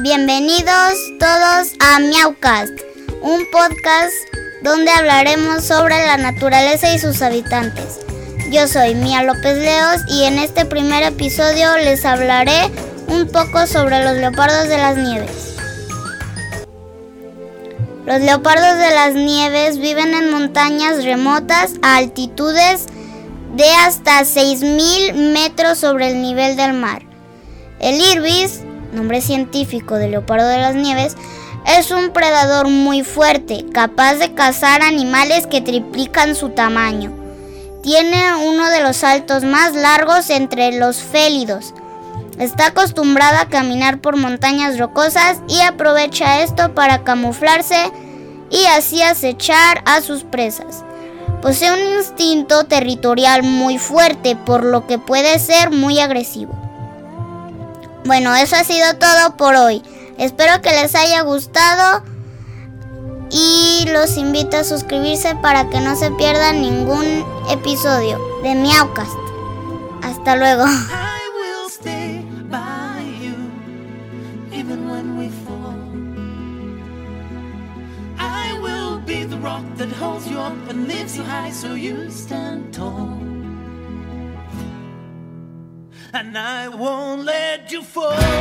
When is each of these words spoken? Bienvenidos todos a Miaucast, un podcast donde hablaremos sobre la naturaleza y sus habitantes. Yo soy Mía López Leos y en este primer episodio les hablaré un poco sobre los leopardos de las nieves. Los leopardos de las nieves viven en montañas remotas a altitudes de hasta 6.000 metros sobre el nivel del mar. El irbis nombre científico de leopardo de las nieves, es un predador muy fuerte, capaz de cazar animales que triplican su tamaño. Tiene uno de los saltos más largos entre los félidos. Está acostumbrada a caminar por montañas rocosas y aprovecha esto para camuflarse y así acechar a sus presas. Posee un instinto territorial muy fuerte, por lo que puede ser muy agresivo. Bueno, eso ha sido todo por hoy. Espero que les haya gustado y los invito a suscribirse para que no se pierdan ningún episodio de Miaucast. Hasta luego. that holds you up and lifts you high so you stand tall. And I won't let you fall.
Bienvenidos 0.00 0.94
todos 1.18 1.72
a 1.80 1.98
Miaucast, 1.98 2.72
un 3.20 3.44
podcast 3.50 4.12
donde 4.62 4.92
hablaremos 4.92 5.64
sobre 5.64 6.06
la 6.06 6.16
naturaleza 6.16 6.94
y 6.94 7.00
sus 7.00 7.20
habitantes. 7.20 7.98
Yo 8.52 8.68
soy 8.68 8.94
Mía 8.94 9.24
López 9.24 9.58
Leos 9.58 10.02
y 10.08 10.22
en 10.22 10.38
este 10.38 10.66
primer 10.66 11.02
episodio 11.02 11.76
les 11.78 12.04
hablaré 12.04 12.70
un 13.08 13.26
poco 13.26 13.66
sobre 13.66 14.04
los 14.04 14.14
leopardos 14.14 14.68
de 14.68 14.78
las 14.78 14.96
nieves. 14.96 15.56
Los 18.06 18.20
leopardos 18.20 18.78
de 18.78 18.94
las 18.94 19.14
nieves 19.14 19.78
viven 19.78 20.14
en 20.14 20.30
montañas 20.30 21.02
remotas 21.02 21.72
a 21.82 21.96
altitudes 21.96 22.86
de 23.56 23.68
hasta 23.68 24.20
6.000 24.20 25.32
metros 25.32 25.78
sobre 25.78 26.12
el 26.12 26.22
nivel 26.22 26.56
del 26.56 26.74
mar. 26.74 27.02
El 27.80 28.00
irbis 28.00 28.60
nombre 28.92 29.20
científico 29.20 29.96
de 29.96 30.08
leopardo 30.08 30.48
de 30.48 30.58
las 30.58 30.74
nieves, 30.74 31.16
es 31.66 31.90
un 31.90 32.10
predador 32.10 32.68
muy 32.68 33.02
fuerte, 33.02 33.66
capaz 33.72 34.14
de 34.14 34.34
cazar 34.34 34.82
animales 34.82 35.46
que 35.46 35.60
triplican 35.60 36.34
su 36.34 36.50
tamaño. 36.50 37.12
Tiene 37.82 38.34
uno 38.46 38.70
de 38.70 38.82
los 38.82 38.96
saltos 38.98 39.44
más 39.44 39.74
largos 39.74 40.30
entre 40.30 40.72
los 40.78 40.98
félidos. 40.98 41.74
Está 42.38 42.66
acostumbrada 42.66 43.42
a 43.42 43.48
caminar 43.48 44.00
por 44.00 44.16
montañas 44.16 44.78
rocosas 44.78 45.38
y 45.48 45.60
aprovecha 45.60 46.42
esto 46.42 46.74
para 46.74 47.04
camuflarse 47.04 47.90
y 48.50 48.64
así 48.66 49.02
acechar 49.02 49.82
a 49.84 50.00
sus 50.00 50.24
presas. 50.24 50.84
Posee 51.42 51.72
un 51.72 51.96
instinto 51.98 52.64
territorial 52.64 53.42
muy 53.42 53.78
fuerte, 53.78 54.36
por 54.36 54.64
lo 54.64 54.86
que 54.86 54.98
puede 54.98 55.38
ser 55.38 55.70
muy 55.70 56.00
agresivo. 56.00 56.67
Bueno, 58.08 58.34
eso 58.34 58.56
ha 58.56 58.64
sido 58.64 58.94
todo 58.94 59.36
por 59.36 59.54
hoy. 59.54 59.82
Espero 60.16 60.62
que 60.62 60.72
les 60.72 60.94
haya 60.94 61.20
gustado 61.20 62.02
y 63.30 63.84
los 63.92 64.16
invito 64.16 64.56
a 64.56 64.64
suscribirse 64.64 65.36
para 65.42 65.68
que 65.68 65.78
no 65.80 65.94
se 65.94 66.10
pierdan 66.12 66.62
ningún 66.62 67.04
episodio 67.50 68.18
de 68.42 68.54
Miaucast. 68.54 69.12
Hasta 70.02 70.36
luego. 70.36 70.64
that 79.76 79.92
holds 79.92 80.26
you 80.28 80.38
up 80.38 80.52
and 80.70 80.88
lifts 80.88 81.16
you 81.16 81.22
high 81.22 81.50
so 81.50 81.74
you 81.74 82.10
stand 82.10 82.74
tall. 82.74 83.37
And 86.12 86.36
I 86.36 86.68
won't 86.68 87.24
let 87.24 87.70
you 87.72 87.82
fall. 87.82 88.37